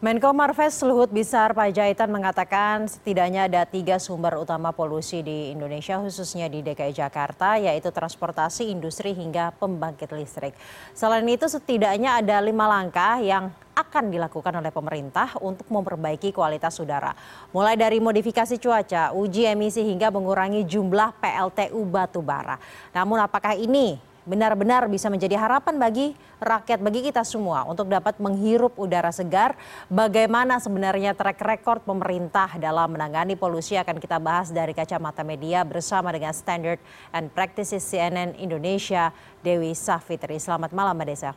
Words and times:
Menko 0.00 0.32
Marves 0.32 0.80
Luhut 0.80 1.12
Binsar 1.12 1.52
Panjaitan 1.52 2.08
mengatakan 2.08 2.88
setidaknya 2.88 3.44
ada 3.44 3.68
tiga 3.68 4.00
sumber 4.00 4.32
utama 4.40 4.72
polusi 4.72 5.20
di 5.20 5.52
Indonesia 5.52 6.00
khususnya 6.00 6.48
di 6.48 6.64
DKI 6.64 6.96
Jakarta 6.96 7.60
yaitu 7.60 7.92
transportasi, 7.92 8.72
industri 8.72 9.12
hingga 9.12 9.52
pembangkit 9.60 10.08
listrik. 10.16 10.56
Selain 10.96 11.28
itu 11.28 11.44
setidaknya 11.44 12.16
ada 12.16 12.40
lima 12.40 12.64
langkah 12.64 13.20
yang 13.20 13.52
akan 13.76 14.08
dilakukan 14.08 14.56
oleh 14.56 14.72
pemerintah 14.72 15.36
untuk 15.36 15.68
memperbaiki 15.68 16.32
kualitas 16.32 16.80
udara. 16.80 17.12
Mulai 17.52 17.76
dari 17.76 18.00
modifikasi 18.00 18.56
cuaca, 18.56 19.12
uji 19.12 19.52
emisi 19.52 19.84
hingga 19.84 20.08
mengurangi 20.08 20.64
jumlah 20.64 21.12
PLTU 21.20 21.84
batubara. 21.84 22.56
Namun 22.96 23.20
apakah 23.20 23.52
ini 23.52 24.00
benar-benar 24.24 24.88
bisa 24.88 25.08
menjadi 25.08 25.36
harapan 25.36 25.76
bagi 25.76 26.16
rakyat, 26.40 26.80
bagi 26.80 27.00
kita 27.04 27.24
semua 27.24 27.64
untuk 27.68 27.88
dapat 27.88 28.16
menghirup 28.18 28.76
udara 28.76 29.12
segar. 29.12 29.56
Bagaimana 29.86 30.58
sebenarnya 30.58 31.16
track 31.16 31.40
record 31.40 31.80
pemerintah 31.84 32.56
dalam 32.56 32.96
menangani 32.96 33.36
polusi 33.36 33.76
akan 33.76 34.00
kita 34.00 34.16
bahas 34.20 34.52
dari 34.52 34.72
kacamata 34.72 35.20
media 35.22 35.64
bersama 35.64 36.10
dengan 36.10 36.32
Standard 36.32 36.80
and 37.12 37.28
Practices 37.32 37.84
CNN 37.84 38.36
Indonesia, 38.40 39.12
Dewi 39.44 39.76
Safitri. 39.76 40.40
Selamat 40.40 40.72
malam 40.72 40.96
Mbak 40.96 41.08
Desa. 41.08 41.32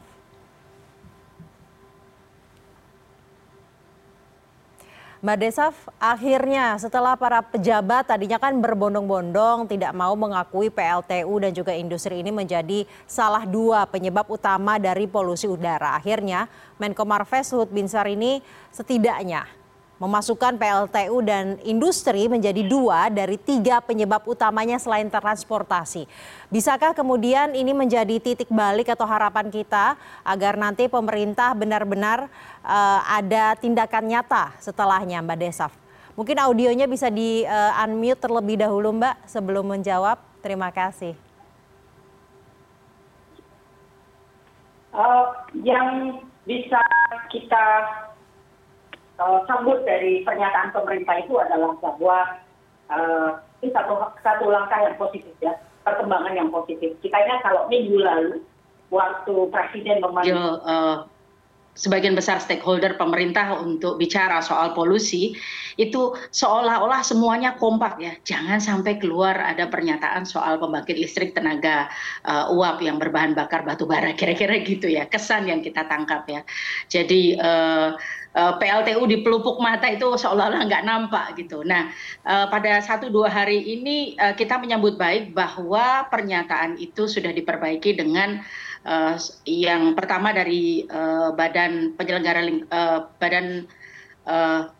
Mbak 5.23 5.39
Desaf, 5.39 5.87
akhirnya 6.03 6.75
setelah 6.75 7.15
para 7.15 7.39
pejabat 7.39 8.11
tadinya 8.11 8.35
kan 8.35 8.59
berbondong-bondong 8.59 9.71
tidak 9.71 9.95
mau 9.95 10.11
mengakui 10.19 10.67
PLTU 10.67 11.39
dan 11.39 11.55
juga 11.55 11.71
industri 11.71 12.19
ini 12.19 12.27
menjadi 12.27 12.83
salah 13.07 13.47
dua 13.47 13.87
penyebab 13.87 14.27
utama 14.27 14.75
dari 14.75 15.07
polusi 15.07 15.47
udara. 15.47 15.95
Akhirnya 15.95 16.51
Menko 16.75 17.07
Marves 17.07 17.55
Luhut 17.55 17.71
Binsar 17.71 18.03
ini 18.11 18.43
setidaknya 18.75 19.47
memasukkan 20.03 20.59
PLTU 20.59 21.23
dan 21.23 21.55
industri 21.63 22.27
menjadi 22.27 22.59
dua 22.67 23.07
dari 23.07 23.39
tiga 23.39 23.79
penyebab 23.79 24.19
utamanya 24.27 24.75
selain 24.75 25.07
transportasi. 25.07 26.03
Bisakah 26.51 26.91
kemudian 26.91 27.55
ini 27.55 27.71
menjadi 27.71 28.19
titik 28.19 28.51
balik 28.51 28.91
atau 28.91 29.07
harapan 29.07 29.47
kita 29.47 29.95
agar 30.27 30.59
nanti 30.59 30.91
pemerintah 30.91 31.55
benar-benar 31.55 32.27
uh, 32.67 32.99
ada 33.07 33.55
tindakan 33.55 34.11
nyata 34.11 34.51
setelahnya 34.59 35.23
Mbak 35.23 35.39
Desaf? 35.39 35.71
Mungkin 36.19 36.35
audionya 36.35 36.83
bisa 36.83 37.07
di 37.07 37.47
uh, 37.47 37.81
unmute 37.87 38.19
terlebih 38.19 38.59
dahulu 38.59 38.91
Mbak 38.91 39.23
sebelum 39.23 39.71
menjawab. 39.71 40.19
Terima 40.43 40.67
kasih. 40.67 41.15
Uh, 44.91 45.31
yang 45.63 46.19
bisa 46.43 46.83
kita 47.31 47.63
sambut 49.19 49.85
dari 49.85 50.25
pernyataan 50.25 50.73
pemerintah 50.73 51.21
itu 51.21 51.37
adalah 51.37 51.77
bahwa 51.79 52.17
uh, 52.89 53.29
ini 53.61 53.69
satu 53.71 54.11
satu 54.25 54.45
langkah 54.49 54.79
yang 54.81 54.95
positif 54.97 55.33
ya 55.39 55.53
perkembangan 55.83 56.33
yang 56.33 56.49
positif. 56.49 56.95
Kita 57.03 57.15
ingat 57.15 57.43
kalau 57.43 57.67
minggu 57.67 57.99
lalu 57.99 58.41
waktu 58.89 59.35
presiden 59.51 60.01
memanggil 60.01 60.61
uh, 60.63 61.05
sebagian 61.73 62.13
besar 62.13 62.37
stakeholder 62.37 62.93
pemerintah 63.01 63.57
untuk 63.57 63.97
bicara 63.97 64.39
soal 64.45 64.77
polusi 64.77 65.33
itu 65.73 66.13
seolah-olah 66.29 67.01
semuanya 67.01 67.57
kompak 67.57 67.97
ya 67.97 68.13
jangan 68.21 68.61
sampai 68.61 69.01
keluar 69.01 69.33
ada 69.41 69.65
pernyataan 69.65 70.21
soal 70.21 70.61
pembangkit 70.61 70.93
listrik 70.93 71.33
tenaga 71.33 71.89
uh, 72.29 72.53
uap 72.53 72.77
yang 72.85 73.01
berbahan 73.01 73.33
bakar 73.33 73.65
batu 73.65 73.89
bara 73.89 74.13
kira-kira 74.19 74.61
gitu 74.61 74.85
ya 74.85 75.09
kesan 75.09 75.49
yang 75.49 75.65
kita 75.65 75.89
tangkap 75.89 76.29
ya 76.29 76.41
jadi 76.93 77.21
uh, 77.41 77.89
uh, 78.37 78.53
PLTU 78.61 79.01
di 79.09 79.25
pelupuk 79.25 79.57
mata 79.57 79.89
itu 79.89 80.13
seolah-olah 80.13 80.65
nggak 80.65 80.85
nampak 80.85 81.37
gitu. 81.37 81.61
Nah, 81.61 81.93
pada 82.25 82.81
satu 82.81 83.13
dua 83.13 83.29
hari 83.29 83.61
ini 83.61 84.17
kita 84.17 84.57
menyambut 84.57 84.97
baik 84.97 85.37
bahwa 85.37 86.09
pernyataan 86.09 86.81
itu 86.81 87.05
sudah 87.05 87.29
diperbaiki 87.29 87.93
dengan 87.93 88.41
uh, 88.87 89.15
yang 89.47 89.95
pertama 89.97 90.31
dari 90.31 90.87
uh, 90.87 91.31
badan 91.35 91.95
penyelenggara 91.97 92.41
uh, 92.71 92.99
badan 93.19 93.67
uh, 94.27 94.71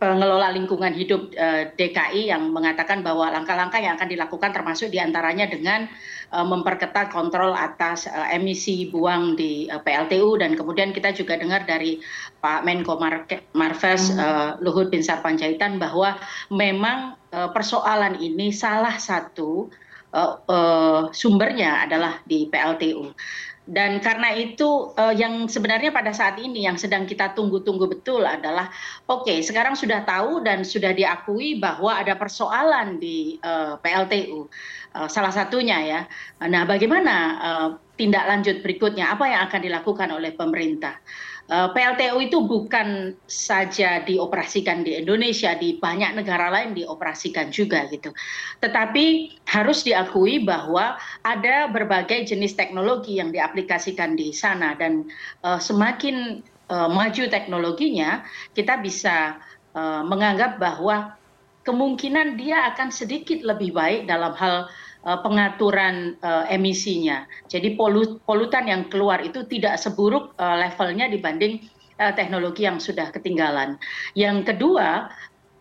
pengelola 0.00 0.48
lingkungan 0.56 0.96
hidup 0.96 1.28
uh, 1.36 1.68
DKI 1.76 2.32
yang 2.32 2.48
mengatakan 2.56 3.04
bahwa 3.04 3.28
langkah-langkah 3.28 3.84
yang 3.84 4.00
akan 4.00 4.08
dilakukan 4.08 4.50
termasuk 4.56 4.88
di 4.88 4.96
antaranya 4.96 5.44
dengan 5.44 5.92
uh, 6.32 6.42
memperketat 6.48 7.12
kontrol 7.12 7.52
atas 7.52 8.08
uh, 8.08 8.32
emisi 8.32 8.88
buang 8.88 9.36
di 9.36 9.68
uh, 9.68 9.76
PLTU 9.84 10.40
dan 10.40 10.56
kemudian 10.56 10.96
kita 10.96 11.12
juga 11.12 11.36
dengar 11.36 11.68
dari 11.68 12.00
Pak 12.40 12.64
Menko 12.64 12.96
Marves 13.52 14.16
uh, 14.16 14.56
Luhut 14.64 14.88
Binsar 14.88 15.20
Panjaitan 15.20 15.76
bahwa 15.76 16.16
memang 16.48 17.20
uh, 17.36 17.52
persoalan 17.52 18.16
ini 18.24 18.56
salah 18.56 18.96
satu 18.96 19.68
uh, 20.14 20.40
uh, 20.46 21.02
sumbernya 21.14 21.86
adalah 21.86 22.22
di 22.26 22.46
PLTU 22.50 23.12
dan 23.70 24.02
karena 24.02 24.34
itu 24.34 24.90
uh, 24.98 25.14
yang 25.14 25.46
sebenarnya 25.46 25.94
pada 25.94 26.10
saat 26.10 26.42
ini 26.42 26.66
yang 26.66 26.74
sedang 26.74 27.06
kita 27.06 27.38
tunggu-tunggu 27.38 27.86
betul 27.86 28.26
adalah 28.26 28.66
oke 29.06 29.30
okay, 29.30 29.38
sekarang 29.46 29.78
sudah 29.78 30.02
tahu 30.02 30.42
dan 30.42 30.66
sudah 30.66 30.90
diakui 30.90 31.62
bahwa 31.62 31.94
ada 31.94 32.18
persoalan 32.18 32.98
di 32.98 33.38
uh, 33.46 33.78
PLTU 33.78 34.50
uh, 34.98 35.06
salah 35.06 35.30
satunya 35.30 35.78
ya. 35.86 36.00
Nah, 36.50 36.66
bagaimana 36.66 37.14
uh, 37.38 37.68
tindak 37.94 38.26
lanjut 38.26 38.58
berikutnya 38.64 39.14
apa 39.14 39.30
yang 39.30 39.46
akan 39.46 39.60
dilakukan 39.62 40.08
oleh 40.10 40.34
pemerintah? 40.34 40.98
Pltu 41.50 42.22
itu 42.22 42.38
bukan 42.46 43.18
saja 43.26 44.06
dioperasikan 44.06 44.86
di 44.86 45.02
indonesia 45.02 45.58
di 45.58 45.82
banyak 45.82 46.14
negara 46.14 46.46
lain 46.46 46.78
dioperasikan 46.78 47.50
juga 47.50 47.90
gitu. 47.90 48.14
Tetapi 48.62 49.34
harus 49.50 49.82
diakui 49.82 50.46
bahwa 50.46 50.94
ada 51.26 51.66
berbagai 51.66 52.30
jenis 52.30 52.54
teknologi 52.54 53.18
yang 53.18 53.34
diaplikasikan 53.34 54.14
di 54.14 54.30
sana 54.30 54.78
dan 54.78 55.10
uh, 55.42 55.58
semakin 55.58 56.38
uh, 56.70 56.86
maju 56.86 57.26
teknologinya 57.26 58.22
kita 58.54 58.78
bisa 58.78 59.42
uh, 59.74 60.06
menganggap 60.06 60.62
bahwa 60.62 61.18
kemungkinan 61.66 62.38
dia 62.38 62.70
akan 62.70 62.94
sedikit 62.94 63.42
lebih 63.42 63.74
baik 63.74 64.06
dalam 64.06 64.38
hal 64.38 64.70
Eh, 64.89 64.89
pengaturan 65.00 66.20
uh, 66.20 66.44
emisinya. 66.52 67.24
Jadi 67.48 67.72
polut, 67.76 68.20
polutan 68.28 68.68
yang 68.68 68.88
keluar 68.92 69.24
itu 69.24 69.48
tidak 69.48 69.80
seburuk 69.80 70.36
uh, 70.36 70.56
levelnya 70.60 71.08
dibanding 71.08 71.64
teknologi 72.00 72.64
yang 72.64 72.80
sudah 72.80 73.12
ketinggalan. 73.12 73.76
Yang 74.16 74.48
kedua, 74.48 75.12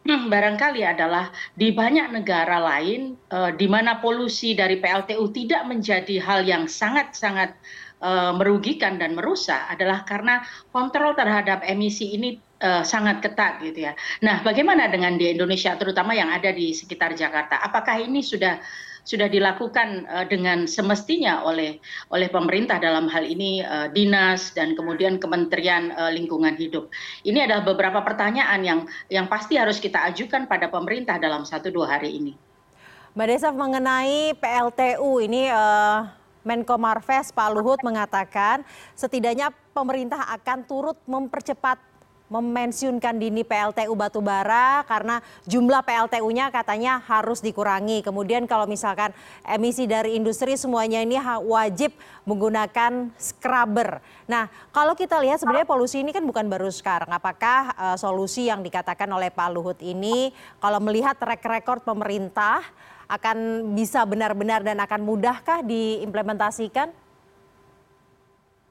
barangkali 0.07 0.87
adalah 0.87 1.35
di 1.51 1.75
banyak 1.75 2.15
negara 2.15 2.63
lain 2.63 3.19
di 3.59 3.67
mana 3.67 3.99
polusi 3.99 4.55
dari 4.55 4.79
PLTU 4.79 5.35
tidak 5.35 5.67
menjadi 5.67 6.15
hal 6.23 6.47
yang 6.47 6.63
sangat-sangat 6.63 7.59
merugikan 8.39 8.95
dan 8.95 9.19
merusak 9.19 9.59
adalah 9.67 10.07
karena 10.07 10.39
kontrol 10.71 11.11
terhadap 11.11 11.59
emisi 11.67 12.15
ini 12.15 12.39
uh, 12.63 12.83
sangat 12.83 13.23
ketat 13.23 13.63
gitu 13.63 13.89
ya. 13.89 13.93
Nah, 14.23 14.43
bagaimana 14.43 14.91
dengan 14.91 15.15
di 15.15 15.31
Indonesia 15.31 15.75
terutama 15.79 16.15
yang 16.15 16.29
ada 16.29 16.51
di 16.51 16.75
sekitar 16.75 17.15
Jakarta? 17.15 17.59
Apakah 17.59 17.99
ini 17.99 18.23
sudah 18.23 18.59
sudah 19.03 19.27
dilakukan 19.27 20.07
uh, 20.07 20.25
dengan 20.27 20.69
semestinya 20.69 21.43
oleh 21.43 21.77
oleh 22.13 22.27
pemerintah 22.29 22.77
dalam 22.77 23.09
hal 23.09 23.25
ini 23.25 23.63
uh, 23.63 23.91
dinas 23.91 24.51
dan 24.53 24.73
kemudian 24.73 25.17
Kementerian 25.17 25.91
uh, 25.95 26.11
Lingkungan 26.13 26.55
Hidup. 26.55 26.91
Ini 27.25 27.49
adalah 27.49 27.65
beberapa 27.67 27.99
pertanyaan 28.05 28.61
yang 28.63 28.79
yang 29.11 29.25
pasti 29.27 29.59
harus 29.59 29.81
kita 29.81 30.03
ajukan 30.13 30.45
pada 30.45 30.69
pemerintah 30.69 31.17
dalam 31.17 31.43
satu 31.43 31.73
dua 31.73 31.99
hari 31.99 32.15
ini. 32.15 32.33
Mbak 33.17 33.25
Desaf 33.25 33.55
mengenai 33.57 34.37
PLTU 34.37 35.11
ini 35.25 35.49
uh, 35.49 36.05
Menko 36.45 36.77
Marves 36.77 37.33
Pak 37.33 37.49
Luhut 37.51 37.81
mengatakan 37.81 38.63
setidaknya 38.93 39.51
pemerintah 39.73 40.29
akan 40.39 40.63
turut 40.63 40.97
mempercepat 41.09 41.88
memensiunkan 42.29 43.17
dini 43.17 43.41
PLTU 43.41 43.93
batubara 43.97 44.85
karena 44.85 45.19
jumlah 45.49 45.81
PLTU-nya 45.81 46.53
katanya 46.53 47.01
harus 47.01 47.41
dikurangi. 47.41 48.05
Kemudian 48.05 48.45
kalau 48.45 48.69
misalkan 48.69 49.11
emisi 49.41 49.89
dari 49.89 50.13
industri 50.13 50.53
semuanya 50.53 51.01
ini 51.01 51.17
wajib 51.43 51.91
menggunakan 52.29 53.09
scrubber. 53.17 53.99
Nah, 54.29 54.45
kalau 54.69 54.93
kita 54.93 55.17
lihat 55.25 55.41
sebenarnya 55.41 55.65
polusi 55.65 56.05
ini 56.05 56.13
kan 56.13 56.21
bukan 56.21 56.45
baru 56.45 56.69
sekarang. 56.69 57.09
Apakah 57.09 57.73
uh, 57.73 57.97
solusi 57.97 58.45
yang 58.45 58.61
dikatakan 58.61 59.09
oleh 59.09 59.33
Pak 59.33 59.49
Luhut 59.49 59.81
ini 59.81 60.29
kalau 60.61 60.77
melihat 60.77 61.17
track 61.17 61.41
record 61.49 61.81
pemerintah 61.81 62.61
akan 63.09 63.73
bisa 63.73 64.05
benar-benar 64.05 64.61
dan 64.61 64.77
akan 64.77 65.01
mudahkah 65.01 65.65
diimplementasikan? 65.65 66.93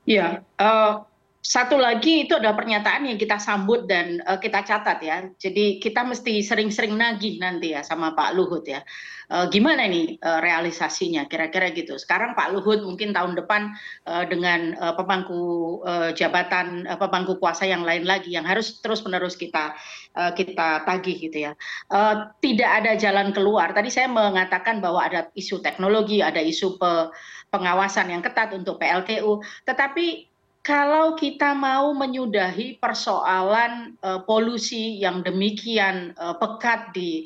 Ya, 0.06 0.46
uh, 0.56 1.04
satu 1.38 1.78
lagi 1.78 2.26
itu 2.26 2.34
adalah 2.34 2.58
pernyataan 2.58 3.06
yang 3.06 3.18
kita 3.18 3.38
sambut 3.38 3.86
dan 3.86 4.18
uh, 4.26 4.42
kita 4.42 4.66
catat 4.66 4.98
ya. 4.98 5.22
Jadi 5.38 5.78
kita 5.78 6.02
mesti 6.02 6.42
sering-sering 6.42 6.98
nagih 6.98 7.38
nanti 7.38 7.78
ya 7.78 7.86
sama 7.86 8.12
Pak 8.12 8.34
Luhut 8.34 8.66
ya. 8.66 8.82
Uh, 9.30 9.46
gimana 9.46 9.86
nih 9.86 10.18
uh, 10.18 10.42
realisasinya 10.42 11.30
kira-kira 11.30 11.70
gitu. 11.70 11.94
Sekarang 11.94 12.34
Pak 12.34 12.50
Luhut 12.50 12.82
mungkin 12.82 13.14
tahun 13.14 13.38
depan 13.38 13.70
uh, 14.10 14.26
dengan 14.26 14.74
uh, 14.82 14.98
pemangku 14.98 15.40
uh, 15.86 16.10
jabatan 16.10 16.90
uh, 16.90 16.98
pemangku 16.98 17.38
kuasa 17.38 17.70
yang 17.70 17.86
lain 17.86 18.02
lagi 18.02 18.34
yang 18.34 18.42
harus 18.44 18.82
terus-menerus 18.82 19.38
kita 19.38 19.78
uh, 20.18 20.34
kita 20.34 20.82
tagih 20.84 21.22
gitu 21.22 21.48
ya. 21.48 21.52
Uh, 21.86 22.34
tidak 22.42 22.82
ada 22.82 22.92
jalan 22.98 23.30
keluar. 23.30 23.70
Tadi 23.70 23.94
saya 23.94 24.10
mengatakan 24.10 24.82
bahwa 24.82 25.06
ada 25.06 25.30
isu 25.38 25.62
teknologi, 25.62 26.18
ada 26.18 26.42
isu 26.42 26.76
pe 26.82 27.14
pengawasan 27.48 28.12
yang 28.12 28.20
ketat 28.20 28.52
untuk 28.52 28.76
PLTU, 28.76 29.40
tetapi 29.64 30.27
kalau 30.68 31.16
kita 31.16 31.56
mau 31.56 31.96
menyudahi 31.96 32.76
persoalan 32.76 33.96
uh, 34.04 34.20
polusi 34.28 35.00
yang 35.00 35.24
demikian 35.24 36.12
uh, 36.20 36.36
pekat 36.36 36.92
di 36.92 37.24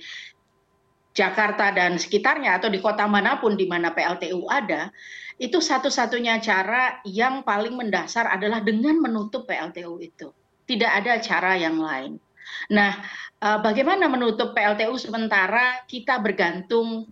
Jakarta 1.11 1.75
dan 1.75 1.99
sekitarnya 1.99 2.63
atau 2.63 2.71
di 2.71 2.79
kota 2.79 3.03
mana 3.11 3.43
pun 3.43 3.59
di 3.59 3.67
mana 3.67 3.91
PLTU 3.91 4.47
ada, 4.47 4.95
itu 5.43 5.59
satu-satunya 5.59 6.39
cara 6.39 7.03
yang 7.03 7.43
paling 7.43 7.75
mendasar 7.75 8.31
adalah 8.31 8.63
dengan 8.63 9.03
menutup 9.03 9.43
PLTU 9.51 9.99
itu. 9.99 10.31
Tidak 10.63 10.89
ada 11.03 11.19
cara 11.19 11.59
yang 11.59 11.83
lain. 11.83 12.23
Nah, 12.71 12.95
uh, 13.43 13.59
bagaimana 13.59 14.07
menutup 14.07 14.55
PLTU 14.55 14.95
sementara 15.03 15.83
kita 15.91 16.23
bergantung 16.23 17.11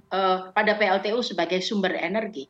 pada 0.55 0.79
PLTU 0.79 1.27
sebagai 1.27 1.59
sumber 1.59 1.99
energi? 1.99 2.47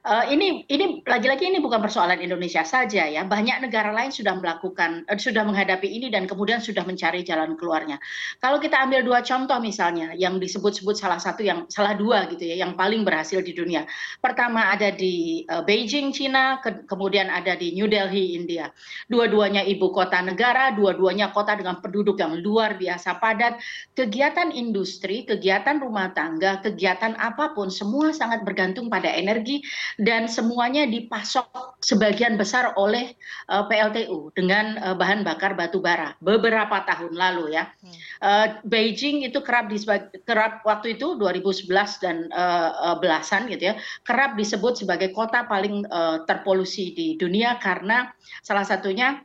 Uh, 0.00 0.24
ini 0.32 0.64
ini 0.72 1.04
lagi-lagi 1.04 1.44
ini 1.44 1.60
bukan 1.60 1.76
persoalan 1.76 2.24
Indonesia 2.24 2.64
saja 2.64 3.04
ya. 3.04 3.20
Banyak 3.20 3.68
negara 3.68 3.92
lain 3.92 4.08
sudah 4.08 4.32
melakukan 4.32 5.04
uh, 5.04 5.20
sudah 5.20 5.44
menghadapi 5.44 5.84
ini 5.84 6.08
dan 6.08 6.24
kemudian 6.24 6.56
sudah 6.56 6.88
mencari 6.88 7.20
jalan 7.20 7.52
keluarnya. 7.52 8.00
Kalau 8.40 8.56
kita 8.56 8.80
ambil 8.80 9.04
dua 9.04 9.20
contoh 9.20 9.60
misalnya 9.60 10.16
yang 10.16 10.40
disebut-sebut 10.40 10.96
salah 10.96 11.20
satu 11.20 11.44
yang 11.44 11.68
salah 11.68 11.92
dua 11.92 12.24
gitu 12.32 12.48
ya 12.48 12.64
yang 12.64 12.80
paling 12.80 13.04
berhasil 13.04 13.44
di 13.44 13.52
dunia. 13.52 13.84
Pertama 14.24 14.72
ada 14.72 14.88
di 14.88 15.44
uh, 15.44 15.60
Beijing 15.68 16.16
Cina 16.16 16.64
ke, 16.64 16.88
kemudian 16.88 17.28
ada 17.28 17.52
di 17.52 17.76
New 17.76 17.84
Delhi 17.84 18.40
India. 18.40 18.72
Dua-duanya 19.04 19.68
ibu 19.68 19.92
kota 19.92 20.24
negara 20.24 20.72
dua-duanya 20.72 21.28
kota 21.28 21.60
dengan 21.60 21.76
penduduk 21.84 22.16
yang 22.16 22.40
luar 22.40 22.80
biasa 22.80 23.20
padat. 23.20 23.60
Kegiatan 23.92 24.48
industri 24.48 25.28
kegiatan 25.28 25.76
rumah 25.76 26.08
tangga 26.16 26.64
kegiatan 26.64 27.20
apa 27.20 27.52
pun 27.52 27.68
semua 27.68 28.16
sangat 28.16 28.48
bergantung 28.48 28.88
pada 28.88 29.12
energi 29.12 29.60
dan 29.98 30.30
semuanya 30.30 30.86
dipasok 30.86 31.80
sebagian 31.82 32.36
besar 32.36 32.76
oleh 32.76 33.16
uh, 33.50 33.66
PLTU 33.66 34.30
dengan 34.36 34.78
uh, 34.78 34.94
bahan 34.94 35.26
bakar 35.26 35.56
batu 35.56 35.82
bara 35.82 36.14
beberapa 36.22 36.84
tahun 36.86 37.16
lalu 37.16 37.56
ya. 37.56 37.72
Hmm. 37.82 37.94
Uh, 38.20 38.46
Beijing 38.68 39.26
itu 39.26 39.40
kerap 39.42 39.72
disebut 39.72 40.22
kerap 40.28 40.62
waktu 40.62 41.00
itu 41.00 41.18
2011 41.18 41.70
dan 42.04 42.16
uh, 42.30 42.94
uh, 42.94 42.96
belasan 43.00 43.50
gitu 43.50 43.72
ya, 43.72 43.74
kerap 44.06 44.38
disebut 44.38 44.78
sebagai 44.78 45.10
kota 45.10 45.48
paling 45.48 45.82
uh, 45.90 46.22
terpolusi 46.28 46.92
di 46.94 47.18
dunia 47.18 47.58
karena 47.58 48.12
salah 48.44 48.62
satunya 48.62 49.24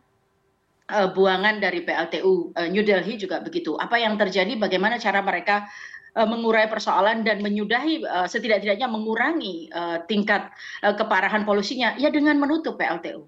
uh, 0.89 1.11
buangan 1.13 1.61
dari 1.61 1.85
PLTU 1.85 2.55
uh, 2.55 2.67
New 2.71 2.81
Delhi 2.81 3.19
juga 3.19 3.43
begitu. 3.43 3.77
Apa 3.77 3.99
yang 4.01 4.17
terjadi? 4.17 4.57
Bagaimana 4.57 4.97
cara 4.97 5.21
mereka 5.21 5.67
Eh, 5.67 5.94
mengurai 6.23 6.71
persoalan 6.71 7.27
dan 7.27 7.43
menyudahi 7.43 8.07
uh, 8.07 8.23
setidak-tidaknya 8.23 8.87
mengurangi 8.87 9.67
uh, 9.75 9.99
tingkat 10.07 10.47
keparahan 10.79 11.43
polusinya 11.43 11.99
ya 11.99 12.07
dengan 12.07 12.39
menutup 12.39 12.79
PLTU. 12.79 13.27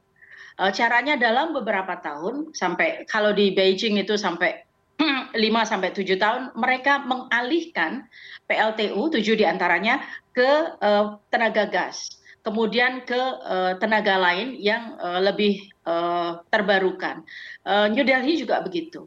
Caranya 0.73 1.13
dalam 1.13 1.53
beberapa 1.53 2.01
tahun 2.01 2.49
sampai 2.49 3.05
kalau 3.05 3.29
di 3.29 3.53
Beijing 3.53 4.01
itu 4.01 4.17
sampai 4.17 4.65
5 5.37 5.37
sampai 5.69 5.93
7 5.93 6.17
tahun 6.17 6.41
mereka 6.57 7.05
mengalihkan 7.05 8.09
PLTU 8.49 9.13
7 9.13 9.21
di 9.37 9.45
antaranya 9.45 10.01
ke 10.33 10.81
tenaga 11.29 11.69
gas 11.69 12.17
kemudian 12.47 13.03
ke 13.03 13.19
uh, 13.43 13.75
tenaga 13.75 14.15
lain 14.15 14.55
yang 14.55 14.95
uh, 15.03 15.19
lebih 15.19 15.67
uh, 15.83 16.39
terbarukan. 16.47 17.27
Uh, 17.67 17.91
New 17.91 18.07
Delhi 18.07 18.39
juga 18.39 18.63
begitu 18.63 19.03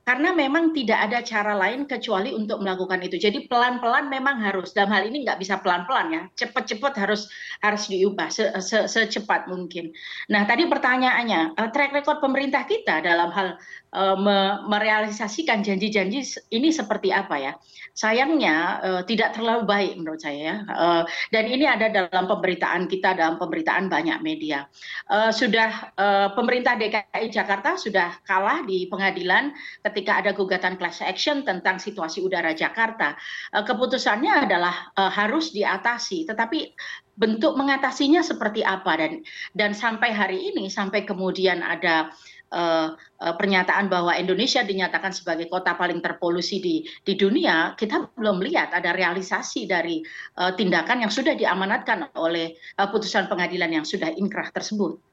karena 0.00 0.32
memang 0.32 0.72
tidak 0.72 1.10
ada 1.10 1.18
cara 1.20 1.52
lain 1.54 1.84
kecuali 1.84 2.32
untuk 2.32 2.64
melakukan 2.64 3.04
itu. 3.04 3.20
Jadi 3.20 3.46
pelan-pelan 3.46 4.08
memang 4.08 4.40
harus. 4.40 4.72
Dalam 4.72 4.90
hal 4.90 5.06
ini 5.06 5.22
nggak 5.22 5.38
bisa 5.38 5.60
pelan-pelan 5.60 6.06
ya, 6.10 6.22
cepat-cepat 6.34 6.96
harus 6.96 7.28
harus 7.60 7.86
diubah 7.86 8.32
se 8.32 8.48
-se 8.58 8.88
secepat 8.88 9.46
mungkin. 9.46 9.92
Nah 10.32 10.48
tadi 10.48 10.64
pertanyaannya, 10.66 11.54
uh, 11.60 11.68
track 11.68 11.92
record 11.92 12.18
pemerintah 12.24 12.64
kita 12.64 13.04
dalam 13.04 13.28
hal 13.30 13.60
uh, 13.92 14.16
me 14.16 14.64
merealisasikan 14.66 15.60
janji-janji 15.60 16.24
ini 16.50 16.68
seperti 16.72 17.12
apa 17.12 17.36
ya? 17.36 17.52
Sayangnya 17.92 18.56
uh, 18.80 19.02
tidak 19.04 19.36
terlalu 19.36 19.68
baik 19.68 19.92
menurut 20.00 20.24
saya. 20.24 20.40
Ya. 20.40 20.54
Uh, 20.72 21.02
dan 21.34 21.44
ini 21.44 21.68
ada 21.68 21.92
dalam 21.92 22.24
pemberitaan 22.24 22.88
kita, 22.88 23.12
dalam 23.12 23.36
pemberitaan 23.36 23.92
banyak 23.92 24.24
media. 24.24 24.64
Uh, 25.12 25.28
sudah 25.28 25.92
uh, 26.00 26.32
pemerintah 26.32 26.80
DKI 26.80 27.28
Jakarta 27.28 27.76
sudah 27.76 28.16
kalah 28.24 28.64
di 28.64 28.88
pengadilan 28.88 29.52
ketika 29.84 29.99
ketika 30.00 30.16
ada 30.16 30.32
gugatan 30.32 30.80
class 30.80 31.04
action 31.04 31.44
tentang 31.44 31.76
situasi 31.76 32.24
udara 32.24 32.56
Jakarta, 32.56 33.20
eh, 33.52 33.60
keputusannya 33.60 34.48
adalah 34.48 34.88
uh, 34.96 35.12
harus 35.12 35.52
diatasi. 35.52 36.24
Tetapi 36.24 36.72
bentuk 37.20 37.52
mengatasinya 37.52 38.24
seperti 38.24 38.64
apa 38.64 38.96
dan 38.96 39.20
dan 39.52 39.76
sampai 39.76 40.08
hari 40.08 40.40
ini 40.40 40.72
sampai 40.72 41.04
kemudian 41.04 41.60
ada 41.60 42.08
uh, 42.48 42.96
pernyataan 43.20 43.92
bahwa 43.92 44.16
Indonesia 44.16 44.64
dinyatakan 44.64 45.12
sebagai 45.12 45.52
kota 45.52 45.76
paling 45.76 46.00
terpolusi 46.00 46.64
di 46.64 46.80
di 47.04 47.20
dunia, 47.20 47.76
kita 47.76 48.08
belum 48.16 48.40
melihat 48.40 48.72
ada 48.72 48.96
realisasi 48.96 49.68
dari 49.68 50.00
uh, 50.40 50.56
tindakan 50.56 51.04
yang 51.04 51.12
sudah 51.12 51.36
diamanatkan 51.36 52.08
oleh 52.16 52.56
uh, 52.80 52.88
putusan 52.88 53.28
pengadilan 53.28 53.68
yang 53.68 53.84
sudah 53.84 54.08
inkrah 54.16 54.48
tersebut. 54.48 55.09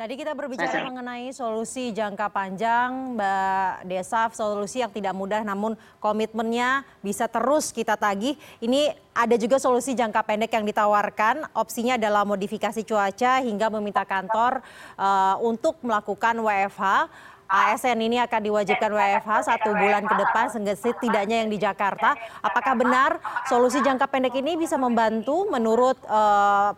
Tadi 0.00 0.16
kita 0.16 0.32
berbicara 0.32 0.88
mengenai 0.88 1.28
solusi 1.28 1.92
jangka 1.92 2.32
panjang, 2.32 3.20
Mbak 3.20 3.84
Desaf, 3.84 4.32
solusi 4.32 4.80
yang 4.80 4.88
tidak 4.88 5.12
mudah 5.12 5.44
namun 5.44 5.76
komitmennya 6.00 6.88
bisa 7.04 7.28
terus 7.28 7.68
kita 7.68 8.00
tagih. 8.00 8.32
Ini 8.64 8.96
ada 9.12 9.36
juga 9.36 9.60
solusi 9.60 9.92
jangka 9.92 10.24
pendek 10.24 10.56
yang 10.56 10.64
ditawarkan, 10.64 11.52
opsinya 11.52 12.00
adalah 12.00 12.24
modifikasi 12.24 12.80
cuaca 12.80 13.44
hingga 13.44 13.68
meminta 13.76 14.00
kantor 14.08 14.64
uh, 14.96 15.36
untuk 15.44 15.76
melakukan 15.84 16.32
WFH. 16.48 17.12
ASN 17.44 18.00
ini 18.00 18.24
akan 18.24 18.40
diwajibkan 18.40 18.96
WFH 18.96 19.52
satu 19.52 19.76
bulan 19.76 20.08
ke 20.08 20.16
depan, 20.16 20.48
setidaknya 20.80 21.44
yang 21.44 21.52
di 21.52 21.60
Jakarta. 21.60 22.16
Apakah 22.40 22.72
benar 22.72 23.20
solusi 23.44 23.84
jangka 23.84 24.08
pendek 24.08 24.32
ini 24.32 24.56
bisa 24.56 24.80
membantu 24.80 25.44
menurut 25.52 26.00
uh, 26.08 26.72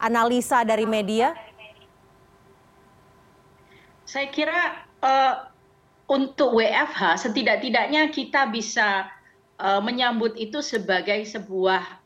analisa 0.00 0.64
dari 0.64 0.88
media? 0.88 1.49
Saya 4.10 4.26
kira 4.34 4.82
uh, 5.06 5.46
untuk 6.10 6.58
WFH 6.58 7.30
setidak-tidaknya 7.30 8.10
kita 8.10 8.50
bisa 8.50 9.06
uh, 9.62 9.78
menyambut 9.78 10.34
itu 10.34 10.58
sebagai 10.58 11.22
sebuah 11.22 12.02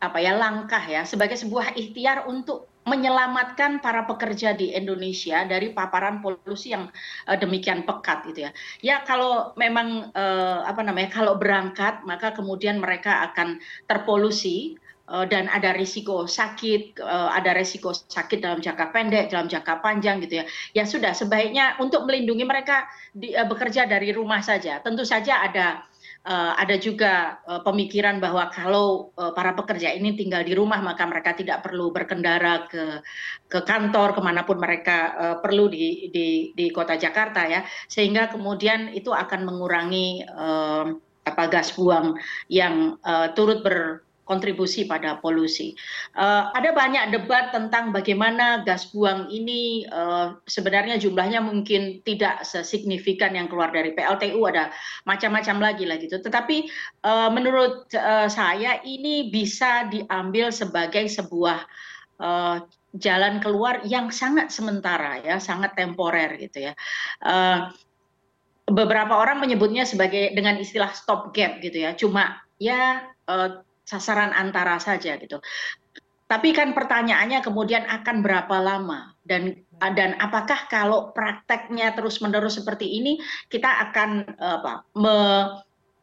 apa 0.00 0.18
ya 0.18 0.34
langkah 0.34 0.82
ya 0.82 1.06
sebagai 1.06 1.38
sebuah 1.38 1.78
ikhtiar 1.78 2.26
untuk 2.26 2.66
menyelamatkan 2.88 3.78
para 3.84 4.08
pekerja 4.08 4.56
di 4.56 4.72
Indonesia 4.72 5.44
dari 5.46 5.70
paparan 5.70 6.18
polusi 6.18 6.74
yang 6.74 6.90
uh, 7.30 7.38
demikian 7.38 7.86
pekat 7.86 8.26
gitu 8.26 8.48
ya. 8.48 8.50
Ya 8.82 8.96
kalau 9.06 9.54
memang 9.54 10.10
uh, 10.10 10.66
apa 10.66 10.82
namanya 10.82 11.14
kalau 11.14 11.38
berangkat 11.38 12.02
maka 12.02 12.34
kemudian 12.34 12.82
mereka 12.82 13.30
akan 13.30 13.62
terpolusi 13.86 14.74
Eh, 14.74 14.89
dan 15.26 15.50
ada 15.50 15.74
risiko 15.74 16.24
sakit, 16.24 17.02
eh, 17.02 17.30
ada 17.34 17.50
risiko 17.50 17.90
sakit 17.90 18.38
dalam 18.38 18.62
jangka 18.62 18.94
pendek, 18.94 19.34
dalam 19.34 19.50
jangka 19.50 19.82
panjang 19.82 20.22
gitu 20.22 20.40
ya. 20.40 20.44
Ya 20.72 20.84
sudah 20.86 21.10
sebaiknya 21.10 21.74
untuk 21.82 22.06
melindungi 22.06 22.46
mereka 22.46 22.86
di, 23.10 23.34
uh, 23.34 23.46
bekerja 23.46 23.90
dari 23.90 24.14
rumah 24.14 24.38
saja. 24.38 24.78
Tentu 24.80 25.02
saja 25.02 25.42
ada 25.42 25.82
ada 26.30 26.76
juga 26.76 27.40
pemikiran 27.64 28.20
bahwa 28.20 28.52
kalau 28.52 29.08
para 29.32 29.56
pekerja 29.56 29.88
ini 29.96 30.12
tinggal 30.20 30.44
di 30.44 30.52
rumah 30.52 30.76
maka 30.84 31.08
mereka 31.08 31.32
tidak 31.32 31.64
perlu 31.64 31.96
berkendara 31.96 32.68
ke 32.68 33.00
ke 33.48 33.64
kantor 33.64 34.12
ke 34.12 34.20
mana 34.20 34.44
pun 34.44 34.60
mereka 34.60 35.16
perlu 35.40 35.72
di, 35.72 36.12
di 36.12 36.52
di 36.52 36.68
kota 36.76 37.00
Jakarta 37.00 37.48
ya 37.48 37.64
sehingga 37.88 38.28
kemudian 38.28 38.92
itu 38.92 39.16
akan 39.16 39.48
mengurangi 39.48 40.20
apa 41.24 41.44
gas 41.48 41.72
buang 41.72 42.20
yang 42.52 43.00
turut 43.32 43.64
ber 43.64 44.04
kontribusi 44.30 44.86
pada 44.86 45.18
polusi. 45.18 45.74
Uh, 46.14 46.54
ada 46.54 46.70
banyak 46.70 47.10
debat 47.10 47.50
tentang 47.50 47.90
bagaimana 47.90 48.62
gas 48.62 48.94
buang 48.94 49.26
ini 49.26 49.82
uh, 49.90 50.38
sebenarnya 50.46 51.02
jumlahnya 51.02 51.42
mungkin 51.42 51.98
tidak 52.06 52.46
sesignifikan 52.46 53.34
yang 53.34 53.50
keluar 53.50 53.74
dari 53.74 53.90
PLTU 53.90 54.38
ada 54.46 54.70
macam-macam 55.02 55.58
lagi 55.58 55.82
lah 55.90 55.98
gitu. 55.98 56.22
Tetapi 56.22 56.70
uh, 57.02 57.34
menurut 57.34 57.90
uh, 57.98 58.30
saya 58.30 58.78
ini 58.86 59.34
bisa 59.34 59.90
diambil 59.90 60.54
sebagai 60.54 61.10
sebuah 61.10 61.66
uh, 62.22 62.62
jalan 62.94 63.42
keluar 63.42 63.82
yang 63.82 64.14
sangat 64.14 64.54
sementara 64.54 65.18
ya, 65.22 65.42
sangat 65.42 65.74
temporer 65.74 66.38
gitu 66.38 66.70
ya. 66.70 66.72
Uh, 67.18 67.70
beberapa 68.70 69.18
orang 69.18 69.42
menyebutnya 69.42 69.82
sebagai 69.82 70.30
dengan 70.30 70.54
istilah 70.54 70.94
stop 70.94 71.34
gap 71.34 71.58
gitu 71.58 71.82
ya, 71.82 71.98
cuma 71.98 72.38
ya 72.62 73.10
uh, 73.26 73.62
sasaran 73.84 74.32
antara 74.34 74.78
saja 74.78 75.16
gitu. 75.18 75.40
Tapi 76.30 76.54
kan 76.54 76.70
pertanyaannya 76.78 77.42
kemudian 77.42 77.82
akan 77.90 78.22
berapa 78.22 78.56
lama 78.62 79.18
dan 79.26 79.66
dan 79.82 80.14
apakah 80.22 80.70
kalau 80.70 81.10
prakteknya 81.10 81.90
terus 81.98 82.22
menerus 82.22 82.54
seperti 82.54 82.86
ini 82.86 83.18
kita 83.50 83.66
akan 83.90 84.38
apa 84.38 84.86
me, 84.94 85.16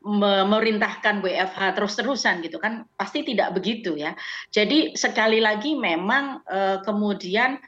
memerintahkan 0.03 1.23
WFH 1.23 1.79
terus-terusan 1.79 2.43
gitu 2.43 2.59
kan 2.59 2.83
pasti 2.99 3.23
tidak 3.23 3.55
begitu 3.55 3.95
ya. 3.95 4.19
Jadi 4.51 4.99
sekali 4.99 5.39
lagi 5.39 5.79
memang 5.79 6.43
eh, 6.43 6.83
kemudian 6.83 7.59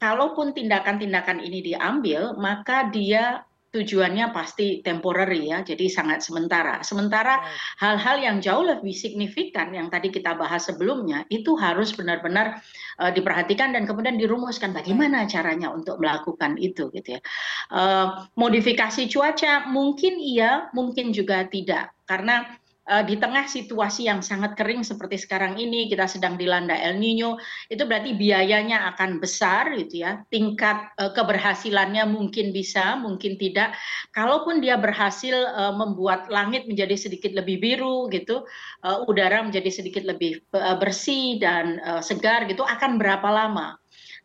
kalaupun 0.00 0.52
tindakan-tindakan 0.52 1.40
ini 1.40 1.72
diambil 1.72 2.36
maka 2.36 2.88
dia 2.92 3.44
tujuannya 3.76 4.32
pasti 4.32 4.80
temporary 4.80 5.52
ya, 5.52 5.60
jadi 5.60 5.84
sangat 5.92 6.24
sementara. 6.24 6.80
Sementara 6.80 7.44
hal-hal 7.76 8.16
yang 8.24 8.36
jauh 8.40 8.64
lebih 8.64 8.96
signifikan 8.96 9.68
yang 9.76 9.92
tadi 9.92 10.08
kita 10.08 10.32
bahas 10.32 10.64
sebelumnya 10.64 11.28
itu 11.28 11.52
harus 11.60 11.92
benar-benar 11.92 12.64
uh, 12.96 13.12
diperhatikan 13.12 13.76
dan 13.76 13.84
kemudian 13.84 14.16
dirumuskan 14.16 14.72
bagaimana 14.72 15.28
caranya 15.28 15.68
untuk 15.68 16.00
melakukan 16.00 16.56
itu 16.56 16.88
gitu 16.96 17.16
ya. 17.16 17.20
Uh, 17.68 18.24
modifikasi 18.40 19.04
cuaca 19.12 19.68
mungkin 19.68 20.16
iya, 20.16 20.72
mungkin 20.72 21.12
juga 21.12 21.44
tidak 21.44 21.92
karena 22.08 22.48
di 22.86 23.18
tengah 23.18 23.50
situasi 23.50 24.06
yang 24.06 24.22
sangat 24.22 24.54
kering 24.54 24.86
seperti 24.86 25.18
sekarang 25.18 25.58
ini 25.58 25.90
kita 25.90 26.06
sedang 26.06 26.38
dilanda 26.38 26.78
El 26.78 27.02
Nino 27.02 27.34
itu 27.66 27.82
berarti 27.82 28.14
biayanya 28.14 28.94
akan 28.94 29.18
besar 29.18 29.74
gitu 29.74 30.06
ya. 30.06 30.22
Tingkat 30.30 30.94
uh, 31.02 31.10
keberhasilannya 31.10 32.06
mungkin 32.06 32.54
bisa 32.54 32.94
mungkin 32.94 33.34
tidak. 33.36 33.74
Kalaupun 34.14 34.62
dia 34.62 34.78
berhasil 34.78 35.34
uh, 35.34 35.74
membuat 35.74 36.30
langit 36.30 36.70
menjadi 36.70 36.94
sedikit 36.94 37.34
lebih 37.34 37.58
biru 37.58 38.06
gitu 38.14 38.46
uh, 38.86 39.08
udara 39.10 39.42
menjadi 39.42 39.82
sedikit 39.82 40.06
lebih 40.06 40.46
bersih 40.78 41.42
dan 41.42 41.82
uh, 41.82 41.98
segar 41.98 42.46
gitu 42.46 42.62
akan 42.62 43.02
berapa 43.02 43.26
lama 43.26 43.76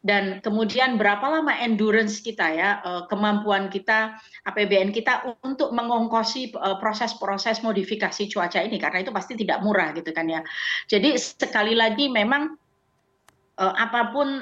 dan 0.02 0.42
kemudian 0.42 0.98
berapa 0.98 1.22
lama 1.22 1.54
endurance 1.62 2.26
kita 2.26 2.50
ya 2.58 2.82
eh, 2.82 3.04
kemampuan 3.06 3.70
kita 3.70 4.18
APBN 4.50 4.90
kita 4.90 5.38
untuk 5.46 5.70
mengongkosi 5.78 6.58
eh, 6.58 6.78
proses-proses 6.82 7.62
modifikasi 7.62 8.26
cuaca 8.34 8.60
ini 8.66 8.82
karena 8.82 9.06
itu 9.06 9.14
pasti 9.14 9.38
tidak 9.38 9.62
murah 9.62 9.94
gitu 9.94 10.10
kan 10.10 10.26
ya. 10.26 10.42
Jadi 10.90 11.14
sekali 11.22 11.78
lagi 11.78 12.10
memang 12.10 12.58
eh, 13.62 13.76
apa 13.78 14.10
pun 14.10 14.42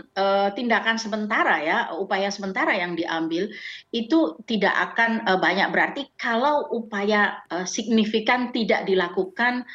tindakan 0.56 0.96
sementara 0.96 1.60
ya 1.60 1.78
upaya 2.00 2.32
sementara 2.32 2.72
yang 2.80 2.96
diambil 2.96 3.52
itu 3.92 4.40
tidak 4.48 4.96
akan 4.96 5.28
banyak 5.44 5.68
berarti 5.76 6.02
kalau 6.16 6.72
upaya 6.72 7.44
signifikan 7.68 8.56
tidak 8.56 8.88
dilakukan 8.88 9.68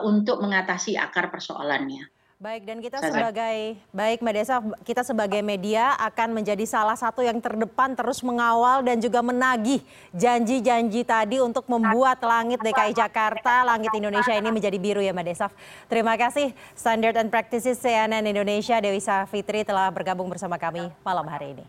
untuk 0.00 0.40
mengatasi 0.40 0.96
akar 0.96 1.28
persoalannya. 1.28 2.15
Baik, 2.36 2.68
dan 2.68 2.84
kita 2.84 3.00
sebagai 3.00 3.80
baik 3.96 4.20
Mbak 4.20 4.34
Desa, 4.36 4.60
kita 4.84 5.00
sebagai 5.00 5.40
media 5.40 5.96
akan 5.96 6.36
menjadi 6.36 6.68
salah 6.68 6.92
satu 6.92 7.24
yang 7.24 7.40
terdepan 7.40 7.96
terus 7.96 8.20
mengawal 8.20 8.84
dan 8.84 9.00
juga 9.00 9.24
menagih 9.24 9.80
janji-janji 10.12 11.00
tadi 11.00 11.40
untuk 11.40 11.64
membuat 11.64 12.20
langit 12.20 12.60
DKI 12.60 12.92
Jakarta, 12.92 13.64
langit 13.64 13.88
Indonesia 13.96 14.36
ini 14.36 14.52
menjadi 14.52 14.76
biru 14.76 15.00
ya 15.00 15.16
Mbak 15.16 15.26
Desaf. 15.32 15.52
Terima 15.88 16.12
kasih 16.20 16.52
Standard 16.76 17.16
and 17.16 17.32
Practices 17.32 17.80
CNN 17.80 18.28
Indonesia 18.28 18.84
Dewi 18.84 19.00
Safitri 19.00 19.64
telah 19.64 19.88
bergabung 19.88 20.28
bersama 20.28 20.60
kami 20.60 20.92
malam 21.08 21.24
hari 21.24 21.56
ini. 21.56 21.64